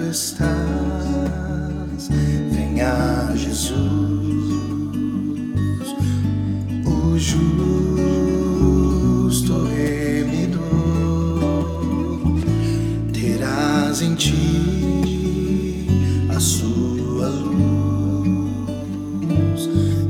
tu 0.00 0.06
estás. 0.08 0.48
Venha, 2.50 3.32
Jesus, 3.36 3.74
o 6.86 7.18
justo 7.18 8.08
remidor. 9.66 10.60
Terás 13.12 14.00
em 14.02 14.14
ti 14.14 15.86
a 16.34 16.40
sua 16.40 17.28
luz. 17.28 17.60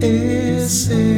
Esse 0.00 1.17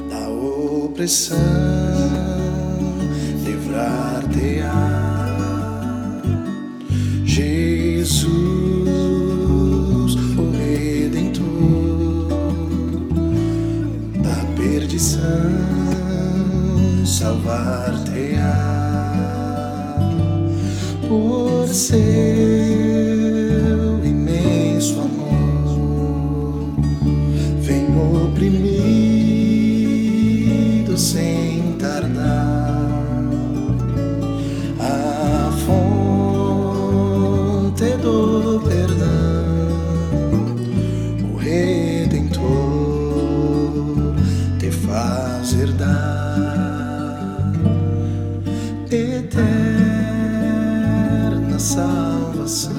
da 0.09 0.29
opressão, 0.29 1.37
livrar-te-á. 3.43 5.01
Jesus, 7.25 8.29
o 10.37 10.51
Redentor 10.51 12.27
da 14.21 14.45
perdição, 14.55 15.23
salvar-te-á 17.03 18.92
por 21.13 21.67
seu 21.67 21.99
imenso 24.03 24.99
amor. 24.99 26.73
Vem 27.61 27.85
oprimido 28.25 28.73
sem 30.97 31.32
salvação. 52.33 52.73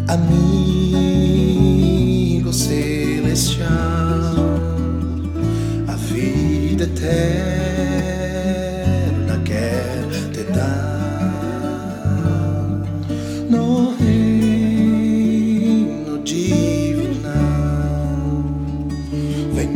amigo 0.09 1.33
celestial, 2.53 3.69
a 5.87 5.95
vida 5.95 6.85
eterna 6.85 7.15
quer 9.45 10.05
te 10.33 10.43
dar 10.53 10.95
no 13.49 13.84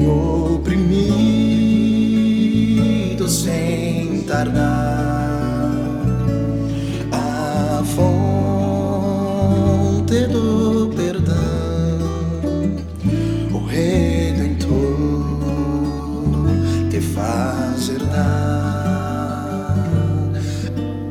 oprimido 0.07 1.29
sem 3.29 4.23
tardar. 4.23 5.29
A 7.13 7.83
fonte 7.85 8.19
do 10.29 10.93
perdão, 10.95 11.35
o 13.53 13.65
Redentor 13.67 14.69
te 16.91 17.01
faz 17.01 17.89
herdar 17.89 18.69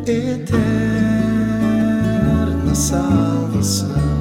eterna 0.06 1.28
salvação. 2.74 4.17